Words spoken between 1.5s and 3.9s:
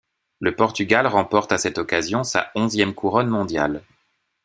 à cette occasion sa onzième couronne mondiale.